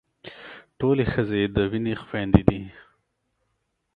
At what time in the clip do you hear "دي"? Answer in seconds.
2.49-2.61